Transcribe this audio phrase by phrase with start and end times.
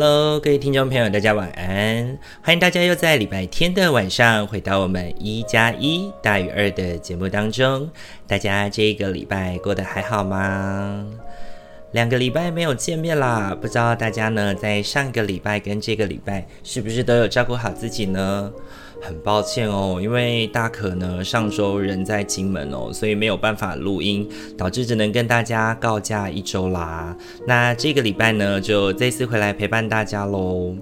[0.00, 2.16] Hello，各位听众朋友，大家晚安！
[2.40, 7.90] 欢迎大家又在礼拜天的晚上回到我们一加一大于二的节目当中。
[8.24, 11.04] 大家这个礼拜过得还好吗？
[11.90, 18.52] 两个礼拜没有见面啦，不知道大家呢在上个礼拜跟这个礼拜是不是都有照顾好自己呢？
[19.00, 27.16] 很抱歉哦，因为大可呢上周人在金门哦，所以没有办法录音，导致只能跟大家告假一周啦。
[27.46, 30.74] 那这个礼拜呢，就这次回来陪伴大家喽。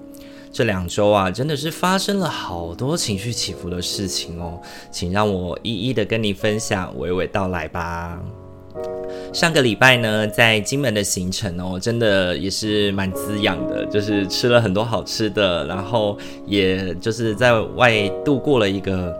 [0.51, 4.59] 这两周啊，真的是发生了好多情绪起伏的事情哦，
[4.89, 8.19] 请让我一一的跟你分享，娓娓道来吧。
[9.33, 19.15] 上个礼拜呢，在金门的行程哦，真的也是蛮滋养的，就是吃了很多好吃的，然后也就是在外度过了一个。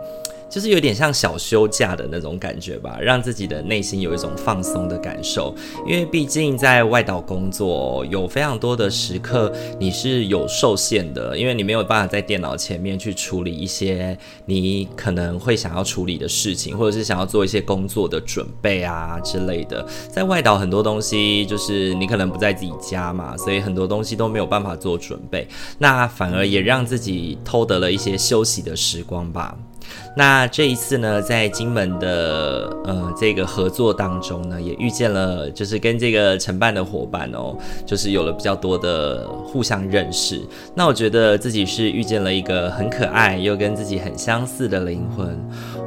[0.48, 5.54] 就是有点像小休假的那种感觉吧，让自己的内心有一种放松的感受。
[5.86, 19.86] 因为毕竟在外岛工作，有非常多的时刻你是有受限的，因为你没有办法在电脑前面去处理一些你可能会想要处理的事情，或者是想要做一些工作的准备啊之类的。
[20.10, 25.46] 在外岛很多东西就是你可能不在自己家嘛，所以很多东西都没有办法做准备，
[25.78, 29.56] 那反而也让自己偷得了一些休息的时光吧。
[30.16, 40.40] 那这一次呢，在金门的呃这个合作当中呢，也遇见了，就是跟这个承办的伙伴哦，就是有了比较多的互相认识。
[40.74, 45.38] 那我觉得自己是遇见了一个很可爱又跟自己很相似的灵魂。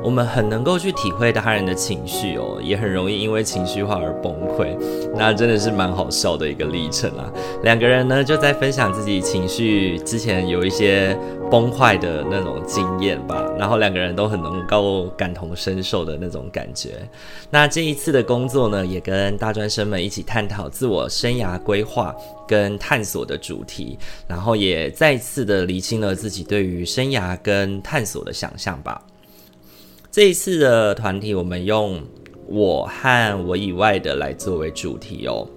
[0.04, 4.76] 我们很能够去体会他人的情绪哦，也很容易因为情绪化而崩溃。
[5.16, 7.30] 那真的是蛮好笑的一个历程啊。
[7.64, 11.16] 两个人呢就在分享自己情绪之前有一些
[11.52, 17.08] 崩坏的那种经验吧，然后两个人都很能够感同身受的那种感觉。
[17.50, 22.16] 那这一次的工作呢，也跟大专生们一起探讨自我生涯规划
[22.48, 23.98] 跟探索的主题，
[24.28, 29.02] 然后也再次的厘清了自己对于生涯跟探索的想象吧。
[30.12, 32.02] 这一次的团体，我们用
[32.48, 35.48] 我和我以外的来作为主题哦。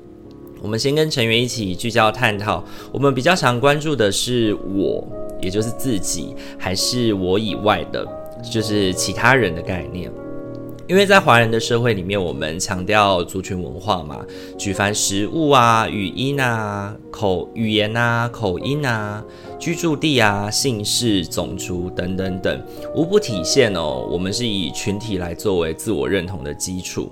[0.62, 5.06] 我们先跟成员一起聚焦探讨，我们比较常关注的是我，
[5.42, 8.06] 也就是自己，还是我以外的，
[8.50, 10.10] 就是其他人的概念。
[10.86, 14.20] 因为在华人的社会里面，我们强调族群文化嘛，
[14.58, 19.24] 举凡食物啊、语音啊、口语言啊、口音啊、
[19.58, 22.62] 居住地啊、姓氏、种族等等等，
[22.94, 27.10] 无不体现哦，我们是以群体来作为自我认同的基础。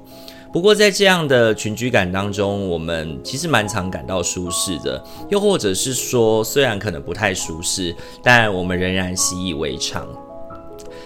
[0.52, 10.06] 不过在这样的群居感当中，我们其实蛮常感到舒适的，又或者是说，虽然可能不太舒适，但我们仍然习以为常。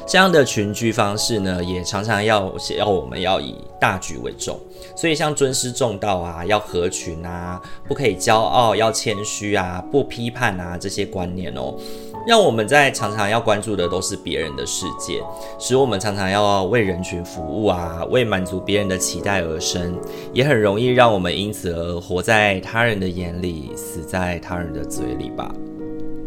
[0.07, 4.57] 这样的群居方式呢，也常常要写要我们要以大局为重，
[4.95, 11.75] 所以像尊师重道啊，要合群啊，不可以骄傲，要谦虚啊，不批判啊，这些观念哦，
[12.25, 15.21] 让我们在常常要关注的都是别人的世界，
[15.59, 19.99] 使我们常常要为人群服务啊，为满足别人的期待而生，
[20.33, 25.53] 也很容易让我们因此而活在他人的眼里，死在他人的嘴里吧。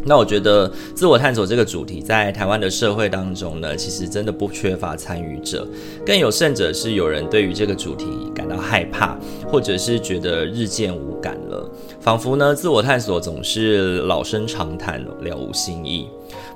[0.04, 5.66] 那我觉得自我探索这个主题在台湾的社会当中呢，其实真的不缺乏参与者，
[6.06, 9.16] 更有甚者是有人对于这个主题感到害怕，
[9.46, 16.08] 或者是觉得日渐无感了，仿佛呢自我探索总是老生常谈，了无新意。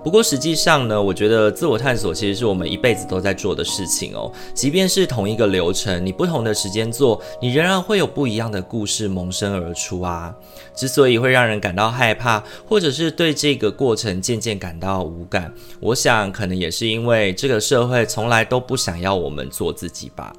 [0.04, 4.30] 不过实际上呢，我觉得自我探索其实是我们一辈子都在做的事情哦。
[4.52, 10.34] 即便是同一个流程，你不同的时间做，你仍然会有不一样的故事萌生而出啊。
[10.74, 15.50] 之所以会让人感到害怕，或者是对这个过程渐渐感到无感，
[15.80, 20.34] 我想可能也是因为这个社会从来都不想要我们做自己吧。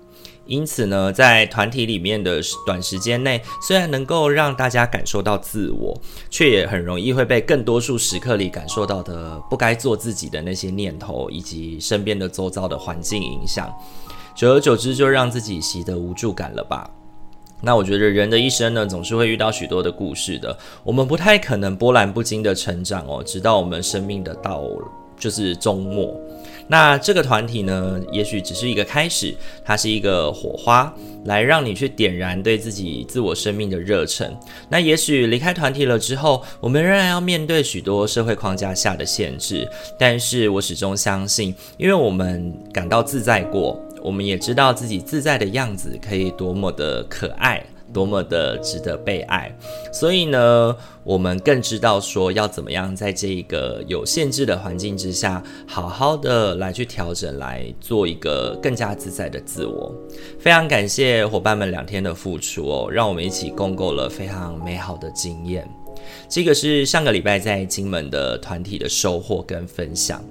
[0.45, 5.99] 因此呢，在团体里面的短时间内，虽然能够让大家感受到自我，
[6.29, 13.73] 却也很容易会被更多数时刻里感受到的不该做自己的那些念头，以及身边的周遭的环境影响。
[14.35, 16.89] 久而久之，就让自己习得无助感了吧？
[17.61, 24.61] 那我觉得人的一生呢，总是会遇到许多的故事的，我们不太可能波澜不惊的成长哦，直到我们生命的到
[25.17, 26.13] 就是终末。
[26.67, 30.91] 那这个团体呢，也许只是一个开始，它是一个火花，
[31.25, 34.35] 来让你去点燃对自己自我生命的热忱。
[34.69, 39.67] 那也许离开团体了之后，我们仍然要面对许多社会框架下的限制，
[39.99, 47.63] 但是我始终相信，因为我们感到自在过，我们也知道自己自在的样子可以多么的可爱。
[47.95, 49.49] 多么的值得被爱，
[49.93, 50.75] 所以呢，
[51.05, 59.95] 我们更知道说要怎么样在这一个有限制的环境之下，好好的来去调整，来做一个更加自在的自我。
[60.37, 65.65] 非常感谢伙伴们两天的付出哦，让我们一起共构了非常美好的经验。
[66.27, 70.21] 这个是上个礼拜在金门的团体的收获跟分享。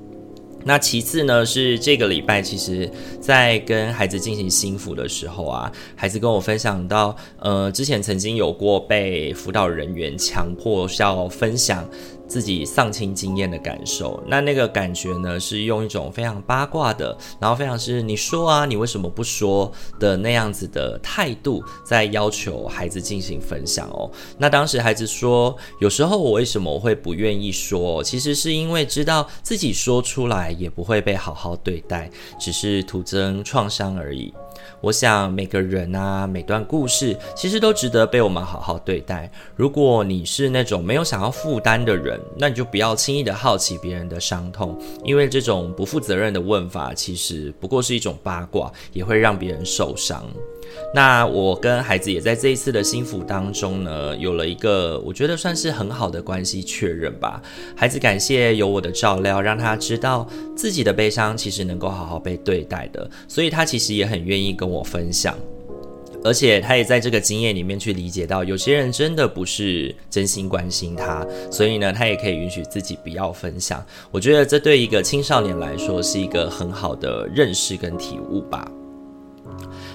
[0.64, 2.90] 那其次呢，是这个礼拜，其实
[3.20, 11.86] 在跟孩子进行心服的时候啊，孩子跟我分享到，呃，之前曾经有过被辅导人员强迫要分享。
[12.26, 24.10] 自己丧亲经验的感受，那那个感觉呢，是用一种非常八卦的，然后非常是你说啊，你为什么不说的那样子的态度，在要求孩子进行分享哦。
[24.38, 32.10] 那当时孩子说，有时候我为什么会不愿意说，其实是因为知道自己说出来也不会被好好对待，
[32.40, 34.32] 只是徒增创伤而已。
[34.80, 39.30] 我想每个人啊，每段故事其实都值得被我们好好对待。
[39.56, 50.24] 如果你是那种没有想要负担的人，那你就不要轻易的好奇别人的伤痛，因为这种不负责任的问法，其实不过是一种八卦，也会让别人受伤。
[50.92, 57.40] 那我跟孩子也在这一次的心辅当中呢，有了一个我觉得算是很好的关系确认吧。
[57.76, 60.26] 孩子感谢有我的照料，让他知道
[60.56, 65.36] 自己的悲伤其实能够好好被对待的，所以他其实也很愿意跟我分享，
[66.22, 73.84] 而且他也在这个经验里面去理解到，有些人真的不是真心关心他，所以呢，他也可以允许自己不要分享。
[74.10, 78.70] 我觉得这对一个青少年来说是一个很好的认识跟体悟吧。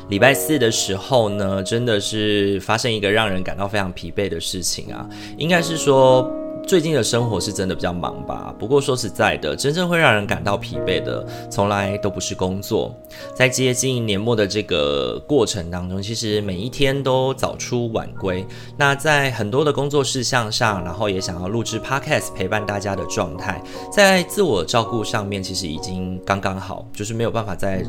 [0.09, 5.07] 礼拜四的时候呢，真的是发生一个让人感到非常疲惫的事情啊。
[5.38, 6.31] 应该是说，
[6.69, 8.54] 最近的生活是真的比较忙吧。
[8.60, 12.95] 不过说实在的，真正会让人感到疲惫的，从来都不是工作。
[13.33, 18.45] 在接近年末的这个过程当中，其实每一天都早出晚归。
[18.77, 23.60] 那在很多的工作事项上，然后也想要录制 Podcast 陪伴大家的状态，
[23.92, 27.83] 在自我照顾上面，其实已经刚刚好，就是没有办法再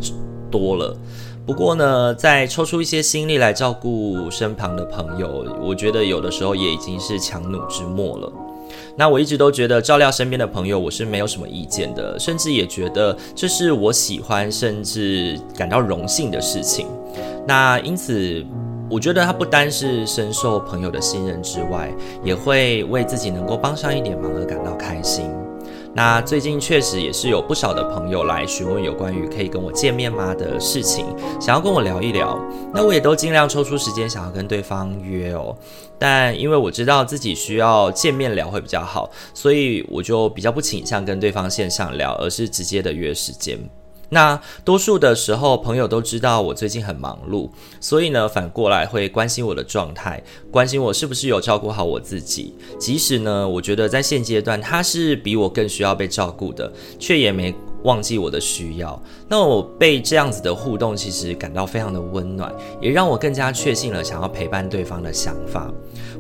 [0.51, 0.97] 多了。
[1.45, 8.33] 不过呢，再抽出一些心力来照顾身旁的朋友，我觉得有的时候也已经是强弩之末了。
[8.97, 16.87] 那我一直都觉得照料身边的朋友，我是没有什么意见的，甚至也觉得这是我喜欢甚至感到荣幸的事情。
[17.47, 18.45] 那因此，
[18.91, 21.91] 我觉得他不单是深受朋友的信任之外，
[22.23, 25.25] 也会为自己能够帮上一点忙而感到开心。
[25.93, 31.05] 那最近确实也是有不少的朋友来询问有关于可以跟我见面吗的事情，
[31.41, 32.39] 想要跟我聊一聊。
[32.73, 35.55] 那我也都尽量抽出时间想要跟对方约哦。
[35.99, 43.59] 但因为我知道自己需要见面聊会比较好，所以我就比较不倾向跟对方线上聊，而是直接的约时间。
[44.11, 47.49] 那多数的时候，朋友都知道我最近很忙碌，
[47.81, 52.55] 所以呢，反过来会关心我的状态，关心我是不是有照顾好我自己。
[52.79, 57.55] 即使呢，我觉得在现阶段他是比我更需要被照顾的，却也没
[57.85, 59.01] 忘记我的需要。
[59.29, 65.73] 那我被这样子的互动，其实感到非常的温暖，也让我更加确信了想要陪伴对方的想法。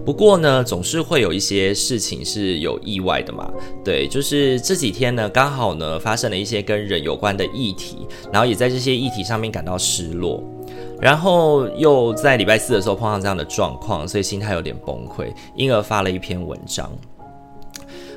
[0.04, 3.50] 不过呢，总是会有一些事情是有意外的嘛。
[3.84, 10.42] 对，就是这几天呢，刚好呢发生了一些跟人有关的议题，然后也在这些议题上面感到失落，
[11.00, 16.90] 然后又在礼拜四的时候碰上这样的状况，所以心态有点崩溃，因而发了一篇文章。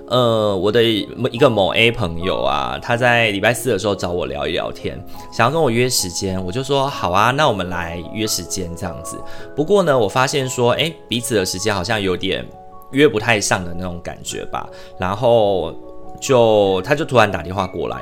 [0.07, 9.17] 呃，我的一个某 A 朋友啊，他在礼拜四的时候找我聊一聊天，想要跟我约时间，我就说好啊，那我们来约时间这样子。
[9.55, 12.45] 不过呢，我发现说，诶，彼此的时间好像有点
[12.91, 14.69] 约不太上的那种感觉吧。
[14.99, 15.73] 然后
[16.19, 17.97] 就他就突然打电话过来，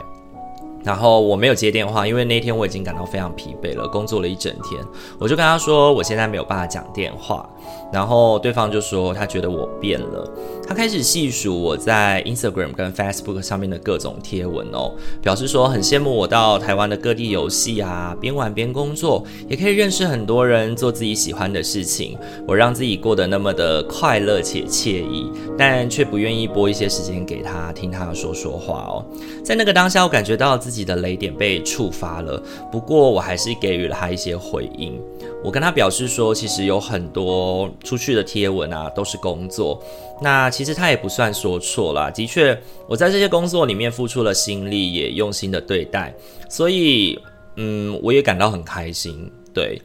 [0.84, 4.82] 然后我没有接电话，因为那天我已经感到非常疲惫了，工作了一整天，
[5.20, 7.48] 我就跟他说我现在没有办法讲电话。
[7.94, 10.28] 然后对方就说他觉得我变了，
[10.66, 22.18] 他开始细数我在 Instagram 跟 Facebook 上面的各种贴文哦，表示说很羡慕我到台湾的各地游戏啊，边玩边工作，也可以认识很多人，做自己喜欢的事情。
[22.48, 29.06] 我让自己过得那么的快乐且惬意，但却不愿意拨一些时间给他听他说说话哦。
[29.44, 32.42] 在那个当下，我感觉到自自己的雷点被触发了。
[32.72, 34.98] 不过我还是给予了他一些回应。
[35.44, 39.84] 我跟他表示说，其实有很多出去的贴文啊，都是工作。
[40.22, 46.16] 那其实他也不算说错啦，的确，我在这些工作里面付出了心力，也用心的对待，
[46.48, 47.20] 所以，
[47.58, 49.30] 嗯，我也感到很开心。
[49.54, 49.82] 对，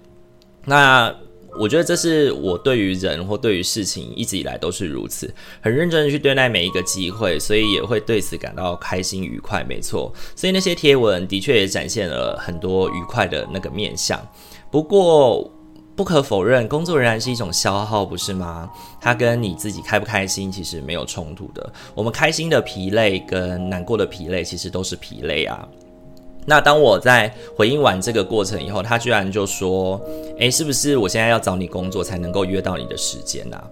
[0.64, 1.12] 那。
[1.58, 9.64] 我觉得这是我对于人或对于事情一直以来都是如此，很认真的去对待每一个机会，所以也会对此感到开心愉快。
[9.64, 14.20] 没错，所以那些贴文的确也展现了很多愉快的那个面相。
[14.70, 15.50] 不过
[15.94, 18.68] 不可否认，工作仍然是一种消耗，不是吗？
[19.00, 21.72] 它跟你自己开不开心其实没有冲突的。
[21.94, 25.66] 我们开心的疲累跟难过的疲累其实都是疲累啊。
[26.46, 30.00] 那当我在回应完这个过程以后，他居然就说
[30.38, 33.62] ：“诶，是不是我现在要找你工作才能够约到你的时间啊？”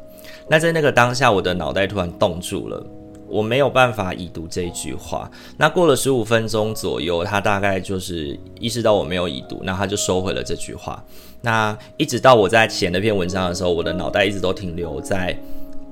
[0.49, 2.85] 那在那个当下，我的脑袋突然冻住了，
[3.29, 5.31] 我没有办法已读这一句话。
[5.57, 11.03] 那过了十五分钟左右，他大概就是意识到我没有已读，那他就收回了这句话。
[11.41, 15.39] 那一直到我在写那篇文章的时候，我的脑袋一直都停留在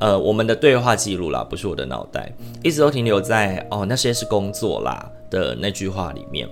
[0.01, 2.31] 呃我们的对话记录啦，不是我的脑袋，
[2.62, 6.49] 一直都停留在哦那些是工作啦的那句话里面。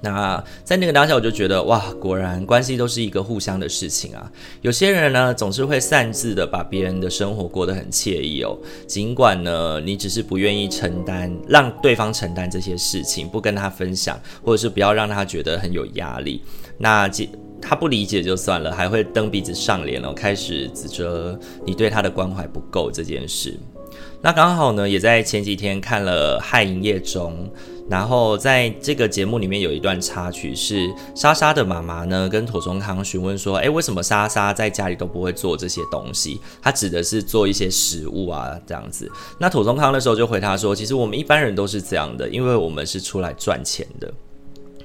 [0.00, 4.30] 那在那个当下，我就觉得哇，果然关系都是一个互相的事情啊。
[4.60, 16.42] 有些人呢，总是会擅自的把别人的生活过得很惬意哦，尽管呢，你只是不愿意承担，让对方承担这些事情，不跟他分享，或者是不要让他觉得很有压力。
[16.78, 17.10] 那
[17.60, 21.36] 他不理解就算了，还会蹬鼻子上脸哦，开始指责
[21.66, 23.58] 你对他的关怀不够这件事。
[24.22, 27.50] 那刚好呢，也在前几天看了《汉营业中》。
[27.90, 36.40] 然后在这个节目里面有一段插曲，是莎莎的妈妈呢跟土松康询问说：“哎，为什么莎莎在家里都不会做这些东西？
[36.60, 44.12] 她指的是做一些食物啊，这样子。”那土松康的时候就回答说：“其实我们一般人都是这样的，因为我们是出来赚钱的。”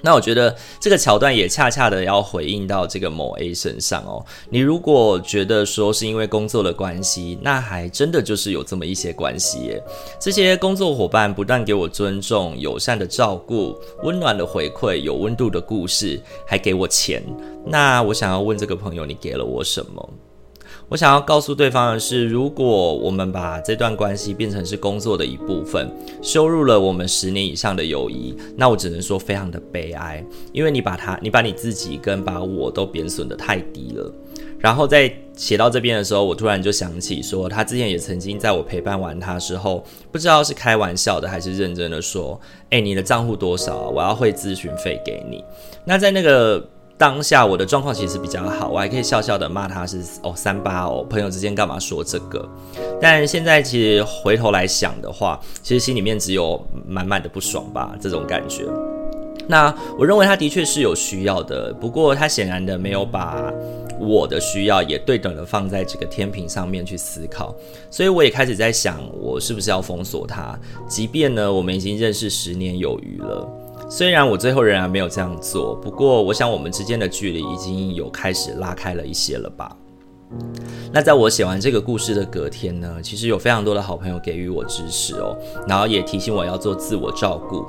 [0.04, 4.24] 那我觉得这个桥段也恰恰的要回应到这个某 A 身上哦。
[4.50, 9.82] 你如果觉得说是因为工作的关系，那还真的就是有这么一些关系耶。
[10.20, 17.24] 这些工作伙伴不但给我尊重、友善的照顾、温暖的回馈、有温度的故事，还给我钱。
[17.66, 20.10] 那我想要问这个朋友，你给了我什么？
[20.90, 25.90] 我想要告诉对方的是，如果我们把这段关系变成是工作的一部分，
[26.22, 34.14] 羞辱了我们十年以上的友谊，那我只能说非常的悲哀，因为你把他，你把你自己跟把我都贬损得太低了。
[34.60, 43.90] 然后在写到这边的时候，我突然就想起说，他之前也曾经在我陪伴完他之后，不知道是开玩笑的还是认真的说，诶，你的账户多少？
[43.90, 45.44] 我要汇咨询费给你。
[45.86, 46.64] 那在那个。
[46.98, 52.48] 当下我的状况其实比较好，我还可以笑笑的骂他是哦三八哦，朋友之间干嘛说这个？
[53.02, 58.66] 但现在其实回头来想的话，其实心里面只有满满的不爽吧，这种感觉。
[59.46, 63.52] 那我认为他的确是有需要的，不过他显然的没有把
[64.00, 67.54] 我的需要也对等的放在这个天平上面去思考，
[67.92, 70.58] 所以我也开始在想，我是不是要封锁他？
[70.88, 73.46] 即便呢，我们已经认识十年有余了。
[73.96, 79.72] 虽然我最后仍然没有这样做，不过我想我们之间的距离已经有开始拉开了一些了吧。
[80.92, 87.64] 那在我写完这个故事的隔天呢，其实有非常多的好朋友给予我支持哦，然后也提醒我要做自我照顾。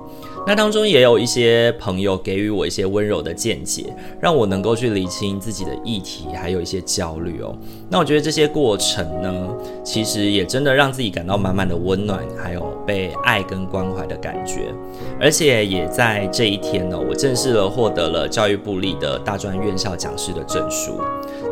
[0.46, 3.86] 那当中也有一些朋友给予我一些温柔的见解，
[4.20, 7.56] 让我能够去理清自己的议题，还有一些焦虑哦。
[7.88, 9.48] 那我觉得这些过程呢，
[9.82, 14.72] 其实也真的让自己感到满满的温暖，还有被爱跟关怀的感觉。
[15.18, 21.00] 而且也在这一天呢，我正式的获得了教育部立的大专院校讲师的证书。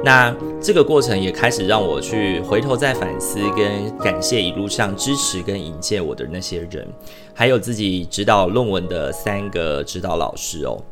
[0.05, 6.87] 那这个过程也开始让我去回头再反思跟感谢一路上支持跟引荐我的那些人，
[7.33, 10.83] 还有自己指导论文的三个指导老师哦。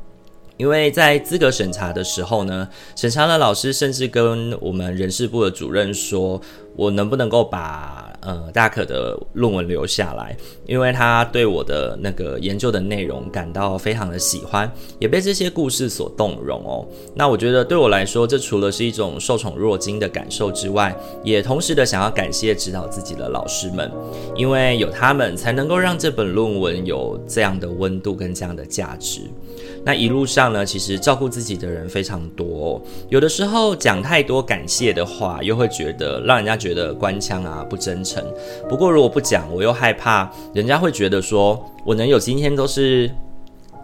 [0.56, 6.40] 因为在资格审查的时候呢，审查的老师甚至跟我们人事部的主任说，
[6.76, 8.09] 我能不能够把。
[8.20, 10.36] 呃，大可的论文留下来，
[10.66, 16.86] 因为他对我的那个研究的内容感到非常的喜欢，也被这些故事所动容哦。
[17.14, 23.90] 那我觉得对我来说，这除了是一种受宠若惊的感受之外，也同时的想要感谢指导自己的老师们，
[24.36, 29.22] 因为有他们才能够让这本论文有这样的温度跟这样的价值。
[29.82, 38.04] 那一路上呢，其实照顾自己的人非常多，有的时候讲太多感谢的话，又会觉得让人家觉得官腔啊，不真
[38.68, 43.10] 不过如果不讲，我又害怕人家会觉得说我能有今天都是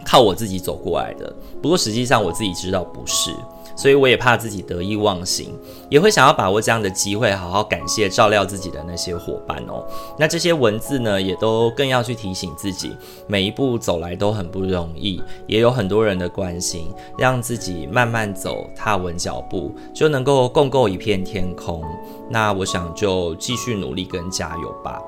[0.05, 1.35] 靠我自己走过来的。
[1.61, 3.31] 不过实际上我自己知道不是。
[3.77, 5.53] 所以我也怕自己得意忘形，
[5.89, 9.85] 也会想要把握这样的机会，好好感谢照料自己的那些伙伴哦。
[10.17, 12.91] 那这些文字呢，也都更要去提醒自己，
[13.27, 21.83] 每一步走来都很不容易，也有很多人的关心，让自己慢慢走，踏稳脚步，就能够共构一片天空。
[22.29, 24.99] 那我想就继续努力跟加油吧。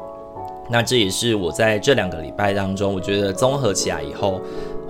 [0.70, 4.42] 那这也是我在这两个礼拜当中，我觉得综合起来以后。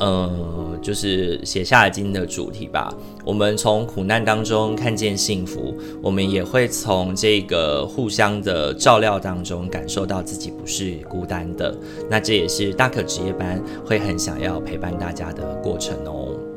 [0.02, 2.90] 嗯，就是写下了今天的主题吧。
[3.26, 11.76] 我们从苦难当中看见幸福，我们也会从这个互相的照料当中感受到自己不是孤单的。
[12.10, 16.49] 那这也是大可职业班会很想要陪伴大家的过程哦。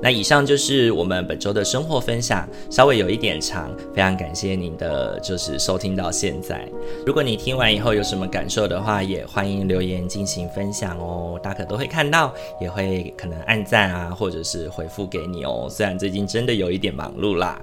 [0.00, 6.68] 那以上就是我们本周的生活分享，稍微有一点长，非常感谢您的就是收听到现在。
[7.04, 15.66] 如果你听完以后有什么感受的话，也欢迎留言进行分享哦，大可都会看到，也会可能按赞啊，或者是回复给你哦。
[15.68, 17.60] 虽然最近真的有一点忙碌啦。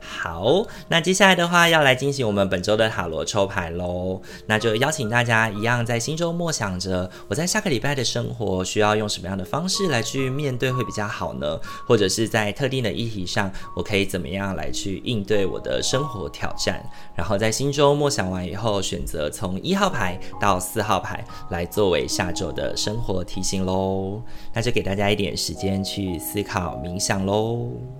[0.00, 4.20] 好，那接下来的话要来进行我们本周的塔罗抽牌喽。
[4.46, 11.58] 那就邀请大家一样在心中默想着，我在下个礼拜的生活需要用什么样的方式来去面对会比较好呢？
[11.86, 16.84] 或者是在特定的议题上，我可以怎么样来去应对我的生活挑战？
[17.14, 24.22] 然后在心中默想完以后，选择从一号牌到四号牌来作为下周的生活提醒喽。
[24.52, 27.99] 那就给大家一点时间去思考冥想喽。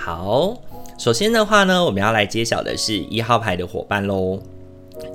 [0.00, 0.56] 好，
[0.96, 4.40] 首先的话呢，我们要来揭晓的是一号牌的伙伴喽。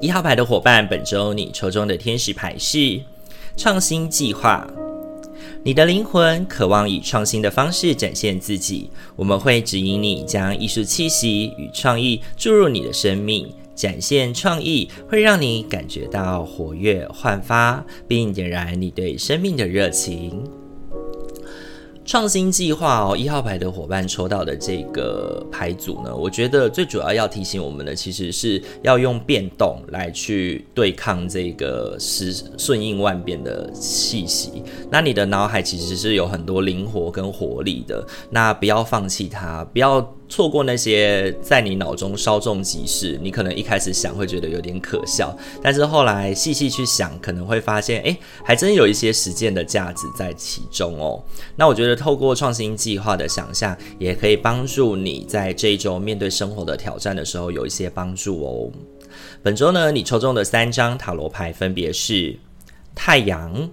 [0.01, 2.99] 一号牌的伙伴，本周你抽中的天使牌是
[3.55, 4.67] 创新计划。
[5.63, 20.43] 你的灵魂渴望以创新的方式展现自己，我们会指引你将艺术气息与创意注入你的生命，展现创意会让你感觉到活跃焕发，并点燃你对生命的热情。
[22.05, 34.63] 创新计划哦，一号牌的伙伴抽到的这个牌组呢，我觉得最主要要提醒我们的，其实是要用变动来去对抗这个是顺应万变的气息。
[34.91, 40.13] 那你的脑海其实是有很多灵活跟活力的，那不要放弃它，不要。
[40.33, 51.23] 错过那些在你脑中稍纵即逝，你可能一开始想会觉得有点可笑，但是后来细细去想，可能会发现，哎，还真有一些实践的价值在其中哦。
[51.55, 58.71] 那我觉得透过创新计划的想象，也可以帮助你在这一周面对生活的挑战的时候有一些帮助哦。
[59.43, 62.36] 本周呢，你抽中的三张塔罗牌分别是
[62.95, 63.69] 太阳、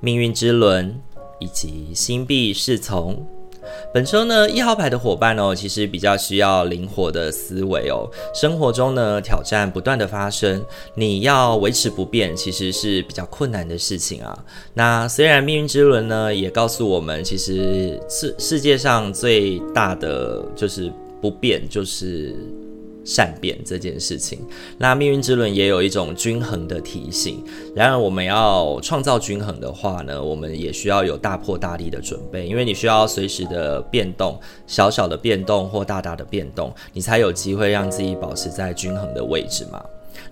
[0.00, 0.94] 命运之轮
[1.40, 3.26] 以及星币侍从。
[3.92, 8.08] 本周呢，一号牌的伙伴哦，其实比较需要灵活的思维哦。
[8.34, 14.38] 生活中呢，挑战不断的发生，你要维持不变，其实是比较困难的事情啊。
[14.74, 22.34] 那虽然命运之轮呢，也告诉我们，其实世世界上最大的就是不变，就是。
[23.08, 24.38] 善变这件事情，
[24.76, 27.42] 那命运之轮也有一种均衡的提醒。
[27.74, 39.82] 然而，我们要创造均衡的话呢，我们也需要有大破大立的准备，因为你需要随时的变动，小小的变动或大大的变动，你才有机会让自己保持在均衡的位置嘛。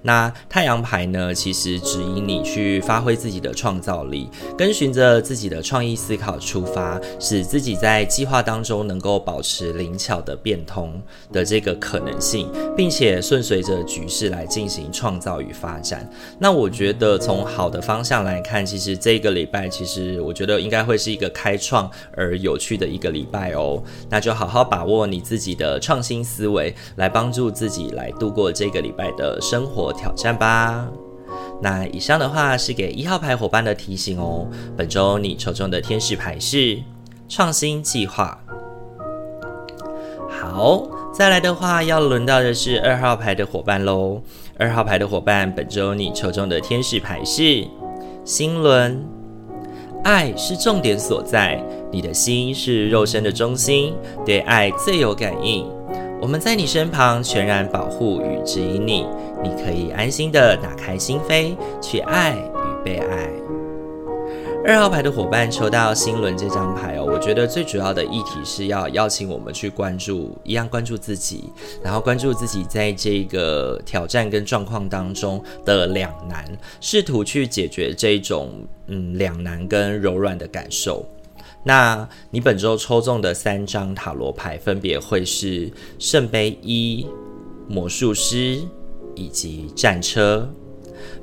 [0.02, 11.00] 那太阳牌呢，其实指引你去发挥自己的创造力，跟循着自己的创意思考出发，使自己在计划当中能够保持灵巧的变通
[11.32, 16.08] 的这个可能性，并且顺随着局势来进行创造与发展。
[16.38, 23.82] 那我觉得从好的方向来看，其实这个礼拜其实我觉得应该会是一个开创而有趣的一个礼拜哦。
[24.08, 30.88] 那就好好把握你自己的创新思维，来帮助自己来度过这个礼拜的生活或挑战吧。
[31.60, 34.46] 那以上的话是给一号牌伙伴的提醒哦。
[34.74, 36.78] 本周你抽中的天使牌是
[37.28, 38.38] 创新计划。
[40.30, 44.22] 好，再来的话要轮到的是二号牌的伙伴喽。
[44.58, 47.66] 二号牌的伙伴，本周你抽中的天使牌是
[48.24, 49.04] 心轮。
[50.04, 51.60] 爱是重点所在，
[51.90, 53.92] 你的心是肉身的中心，
[54.24, 55.66] 对爱最有感应。
[56.18, 59.06] 我们在你身旁，全然保护与指引你，
[59.42, 63.28] 你可以安心的打开心扉，去爱与被爱。
[64.64, 71.44] 二号牌的伙伴抽到心轮这张牌哦，我觉得最主要的议题是要邀请我们去关注，一样关注自己，
[71.84, 76.44] 然后关注自己在这个挑战跟状况当中的两难，
[76.80, 78.50] 试图去解决这种
[78.88, 81.06] 嗯两难跟柔软的感受。
[81.66, 87.04] 那你本周抽中的三张塔罗牌分别会是圣杯一、
[87.66, 88.60] 魔术师
[89.16, 90.48] 以及战车。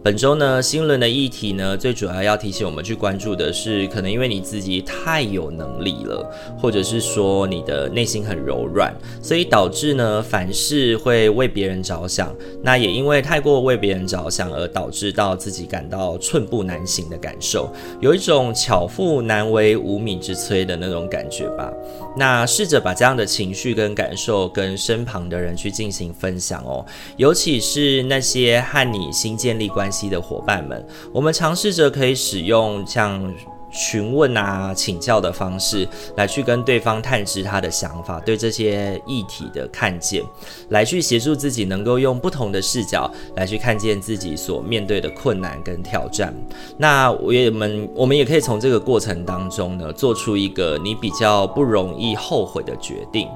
[0.04, 12.36] 本周呢，新轮的议题呢，最主要要提醒我们去关注的是，可能因为你自己太有能力了，或者是说你的内心很柔软，所以导致呢，凡事会为别人着想。
[12.62, 21.72] 那也因为太过为别人着想，而导致到自己感到寸步难行的感受，有一种巧妇难为无米之炊的那种感觉吧。
[22.18, 26.86] 那试着把这样的情绪跟感受跟身旁的人去进行分享哦，
[27.16, 33.34] 尤其是那些和你新建立关系的伙伴们，我们尝试着可以使用像。
[33.74, 40.24] 询问啊，请教的方式来去跟对方探知他的想法，对这些议题的看见，
[40.70, 46.34] 来去协助自己能够用不同的视角来去看见自己所面对的困难跟挑战。
[46.78, 53.28] 那我也们我们也可以从这个过程当中呢，做出一个你比较不容易后悔的决定。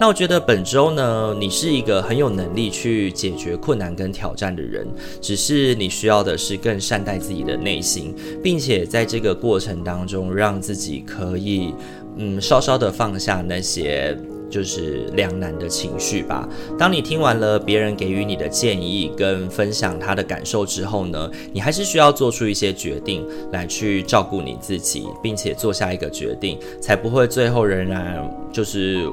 [0.00, 4.86] 那我觉得本周呢，你是一个很有能力去解决困难跟挑战的人，
[5.20, 11.74] 只是你需要的是更善待自己的内心，并且在这个过程当中，让自己可以
[12.16, 14.16] 嗯稍稍的放下那些
[14.48, 16.48] 就是两难的情绪吧。
[16.78, 29.08] 当你听完了别人给予你的建议跟分享他的感受之后呢，你还是需要做出一些决定来去照顾你自己，并且做下一个决定，才不会最后仍然就是。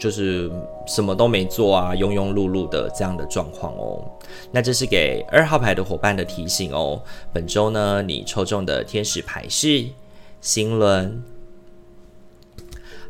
[0.00, 0.50] 就是
[0.86, 4.02] 什么都没做啊，庸庸碌碌的这样的状况哦。
[4.50, 7.02] 那这是给二号牌的伙伴的提醒哦。
[7.32, 9.84] 本周呢，你抽中的天使牌是
[10.40, 11.22] 星轮。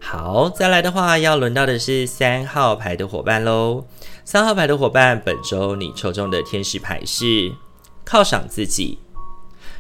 [0.01, 3.85] 好，再来的话，要轮到的是三号牌的伙伴喽。
[4.25, 7.53] 三号牌的伙伴，本周你抽中的天使牌是
[8.05, 8.99] 犒赏自己。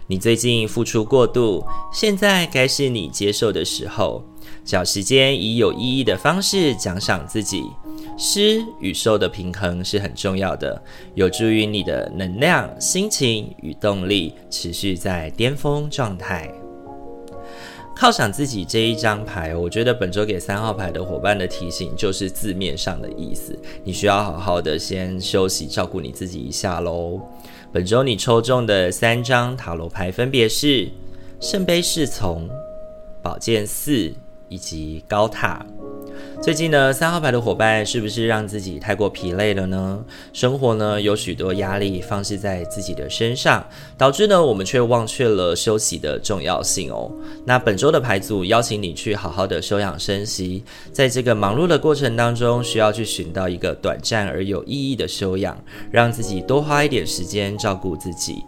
[0.06, 4.22] 你最近付出过度，现在该是你接受的时候。
[4.64, 7.64] 找时间以有意义的方式奖赏自己，
[8.16, 10.80] 施与受的平衡是很重要的，
[11.14, 16.50] 有助于你的能量、心情与动力持续在巅峰状态。
[17.96, 27.20] 犒赏自己这一张牌，我觉得本周给三号牌的伙伴的提醒就是字面上的意思，你需要好好的先休息，照顾你自己一下喽。
[27.72, 30.88] 本周你抽中的三张塔罗牌分别是
[31.40, 32.48] 圣杯侍从、
[33.22, 34.14] 宝剑四。
[34.50, 35.64] 以及高塔。
[36.42, 40.04] 最近呢，三号牌的伙伴是不是让自己太过疲累了呢？
[40.32, 43.64] 生活呢，有许多压力放置在自己的身上，
[43.96, 47.10] 导致呢，我们却忘却了休息的重要性哦。
[47.44, 55.56] 那本周的牌组邀请你去好好的休养生息，在这个忙碌的过程当中，需要去寻到一个短暂而有意义的休养，
[55.90, 58.42] 让自己多花一点时间照顾自己。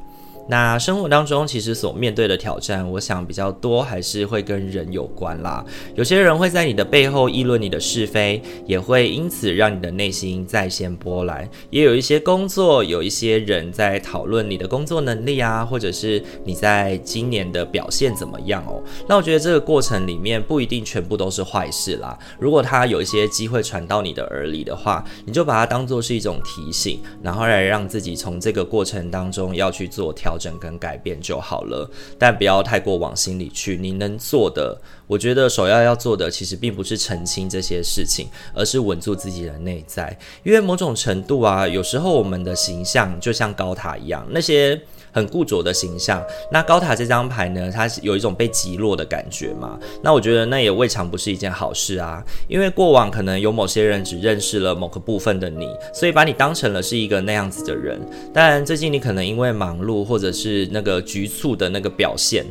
[0.52, 5.64] 那生活当中，其实所面对的挑战，我想比较多还是会跟人有关啦。
[5.94, 11.48] 有些人会在你的背后议论你的是非，也会因此让你的内心再现波澜。
[11.70, 18.82] 也有一些工作，有一些人在讨论你的工作能力啊，或者是你在今年的表现怎么样哦。
[19.08, 22.18] 那我觉得这个过程里面不一定全部都是坏事啦。
[22.38, 30.36] 如果他有一些机会传到你的耳里的话，你就把它当做是一种提醒，然后来让自己从这个过程当中要去做调。
[30.42, 33.76] 整跟改变就好了，但不要太过往心里去。
[33.76, 40.18] 你能做的，我觉得首要要做的，其实并不是澄清这些事情，而是稳住自己的内在。
[40.42, 44.80] 因为某种程度啊，有时候我们的形象就像高塔一样，那些。
[45.12, 49.78] 很固着的形象，那高塔这张牌呢，它是有一种被击落的感觉嘛？
[50.02, 58.00] 那我觉得那也未尝不是一件好事啊，因为过往可能有某些人只认识了某个部分的你，所以把你当成了是一个那样子的人。
[58.32, 62.44] 但最近你可能因为忙碌或者是那个局促的那个表现。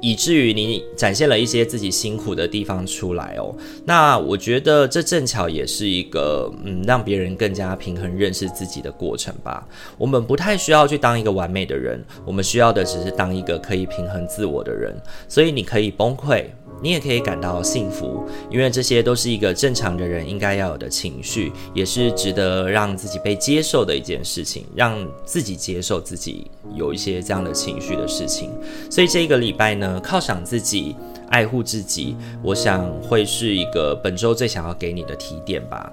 [0.00, 3.54] 以至于你展现了一些自己辛苦的地方出来哦，
[3.84, 9.66] 那我觉得这正巧也是一个嗯，让别人更加平衡认识自己的过程吧。
[9.96, 14.94] 我们不太需要去当一个完美的人，我们需要的只是当一个可以平衡自我的人。
[15.28, 16.44] 所以你可以崩溃。
[16.82, 28.50] 你也可以感到幸福，因为这些都是一个正常的人应该要有的情绪，也是值得让自己被接受的一件事情，让自己接受自己有一些这样的情绪的事情。
[28.90, 30.94] 所以这一个礼拜呢，犒赏自己，
[31.28, 35.90] 爱护自己，我想会是一个本周最想要给你的提点吧。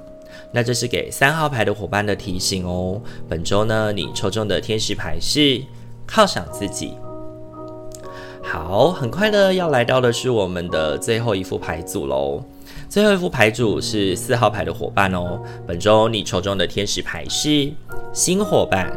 [0.51, 3.01] 那这是给三号牌的伙伴的提醒哦。
[3.27, 5.61] 本周呢，你抽中的天使牌是
[6.07, 6.93] 犒赏自己。
[8.43, 12.43] 好，很快的要来到的是我们的最后一副牌组喽。
[12.89, 15.41] 最后一副牌组是四号牌的伙伴哦。
[15.65, 17.71] 本周你抽中的天使牌是
[18.11, 18.91] 新伙伴。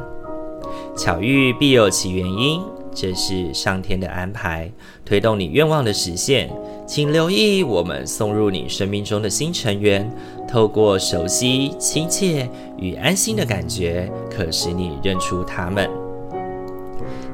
[0.96, 2.60] 巧遇必有其原因，
[2.94, 4.70] 这是上天的安排，
[5.04, 6.50] 推动你愿望的实现。
[6.86, 10.10] 请留意我们送入你生命中的新成员，
[10.46, 16.05] 透过熟悉、亲切与安心的感觉，可使你认出他们。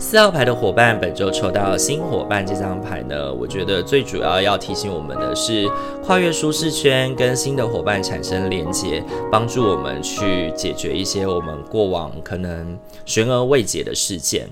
[0.02, 5.70] 四号牌的伙伴，本周抽到新伙伴这张牌呢，我觉得最主要要提醒我们的是，
[6.02, 14.50] 跨越舒适圈，跟新的伙伴产生连接，帮助我们去解决一些我们过往可能悬而未解的事件。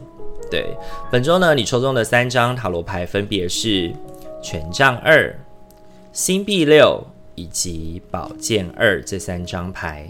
[0.49, 0.67] 对，
[1.11, 3.93] 本周呢，你抽中的三张塔罗牌分别是
[4.41, 5.37] 权杖二、
[6.13, 7.03] 星币六
[7.35, 10.09] 以及宝剑二这三张牌。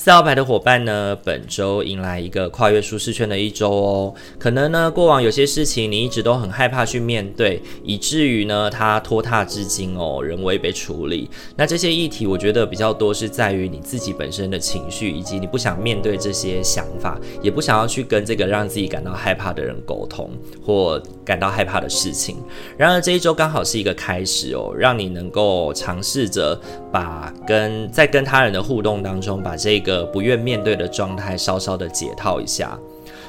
[0.00, 4.14] 四号牌的伙伴呢，本周迎来一个跨越舒适圈的一周哦。
[4.38, 11.28] 可能呢，过往有些事情你一直都很害怕去面对，以至于呢，它拖沓至今哦，仍未被处理。
[11.56, 20.30] 那这些议题，我觉得比较多是在于你自己本身的情绪，以及你不想面对这些想法，也不想要去跟这个让自己感到害怕的人沟通，
[20.64, 22.36] 或感到害怕的事情。
[22.76, 26.56] 然而这一周刚好是一个开始哦，让你能够尝试着
[26.92, 29.87] 把跟在跟他人的互动当中，把这个。
[29.88, 32.78] 个不愿面对的状态，稍稍的解套一下。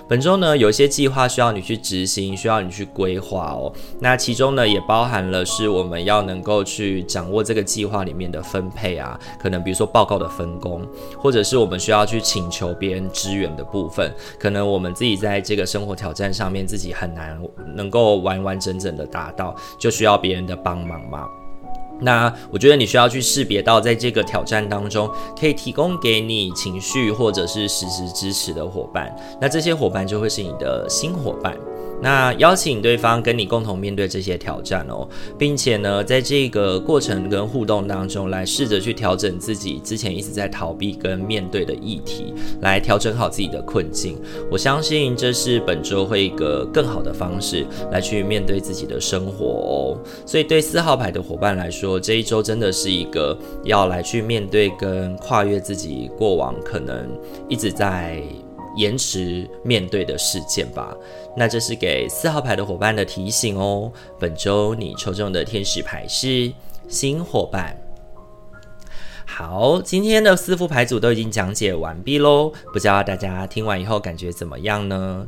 [0.09, 3.71] 本周呢，有一些计划需要你去执行，需要你去规划哦。
[3.99, 10.81] 那其中呢，也包含了是我们要能够去掌握这个计划里面的分配啊，可能比如说报告的分工，
[11.15, 17.39] 或者是我们需要去请求别人支援的部分，可能我们自己在这个生活挑战上面自己很难
[17.75, 21.27] 能够完完整整的达到，就需要别人的帮忙嘛。
[22.01, 25.09] 那我觉得你需要去识别到，在这个挑战当中，
[25.39, 31.55] 可以提供给你情绪或者是实时支持的伙伴，那这些伙伴就会是你的新伙伴。
[32.01, 35.07] 那邀请对方跟你共同面对这些挑战哦，
[35.37, 44.17] 并且呢，在这个过程跟互动当中，来试着去调整自己之前一直在逃避跟面对的议题，来调整好自己的困境。
[44.49, 49.99] 我相信这是本周会一个更好的方式来去面对自己的生活哦。
[50.25, 57.07] 所以对四号牌的伙伴来说，这一周真的是一个要来去面对跟跨越自己过往可能
[57.47, 58.23] 一直在。
[58.79, 60.95] 延迟面对的事件吧，
[61.35, 63.91] 那这是给四号牌的伙伴的提醒哦。
[64.17, 66.49] 本周你抽中的天使牌是
[66.87, 67.77] 新伙伴。
[69.25, 75.27] 好，今天的四副牌组都已经讲解完毕喽，不知道大家听完以后感觉怎么样呢？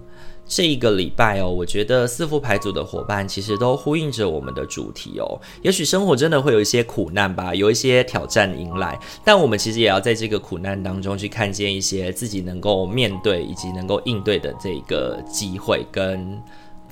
[0.54, 5.40] 这一个礼拜哦，我觉得四副牌组的伙伴其实都呼应着我们的主题哦。
[5.62, 16.38] 也许生活真的会有一些苦难吧，有一些挑战迎来，但我们其实也要在这个苦难当中去看见一些自己能够面对以及能够应对的这个机会跟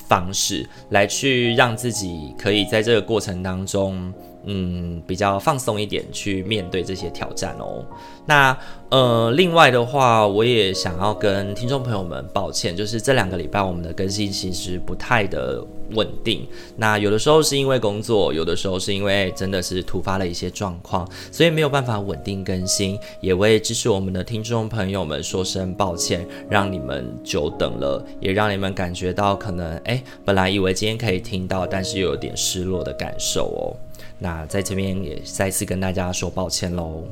[0.10, 4.12] 方式，来去让自己可以在这个过程当中。
[4.46, 7.86] 嗯，比较放松一点去面对这些挑战哦。
[8.26, 8.58] 那
[8.90, 16.48] 呃，另外的话，我也想要跟听众朋友们抱歉，就是这两个礼拜我们的更新其实不太的稳定。
[16.78, 22.98] 那有的时候是因为工作，有的时候是因为真的是突发了一些状况，所以没有办法稳定更新。
[23.22, 33.89] 也为支持我们的听众朋友们说声抱歉，让你们久等了，也让你们感觉到可能哎，本来以为今天可以听到，但是又有点失落的感受哦。
[34.20, 37.04] 那在这边也再次跟大家说抱歉喽。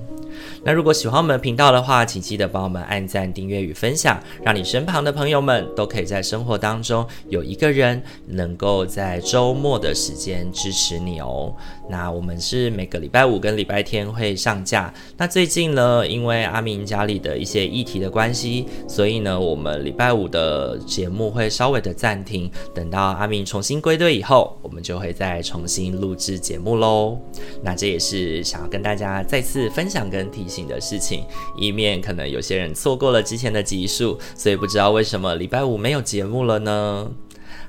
[0.64, 11.56] 那如果喜欢我们的频道的话，请记得帮我们按赞、订阅与分享，让你身旁的朋友们都可以在生活当中有一个人能够在周末的时间支持你哦。
[11.90, 14.94] 那我们是每个礼拜五跟礼拜天会上架。
[15.16, 27.20] 那最近呢，因为阿明家里的一些议题的关系，所以呢，我们礼拜五的节目会稍微的暂停，等到阿明重新归队以后，我们就会再重新录制节目喽喽。
[27.62, 31.24] 那这也是想要跟大家再次分享跟提醒的事情，
[31.58, 37.12] 以免可能有些人错过了之前的集数，所以不知道为什么礼拜五没有节目了呢？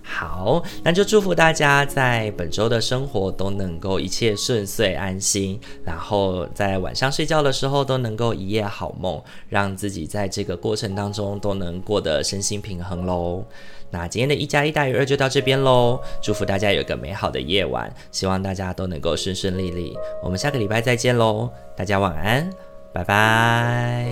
[0.03, 13.45] 好，那就祝福大家在本周的生活都能够一切顺遂安心，然后在晚上睡觉的时候都能够一夜好梦，让自己在这个过程当中都能过得身心平衡喽。
[13.90, 19.96] 那今天的一加一大于二就到这边喽，祝福大家有个美好的夜晚，希望大家都能够顺顺利利。
[20.22, 22.51] 我们下个礼拜再见喽，大家晚安，
[22.92, 24.07] 拜拜。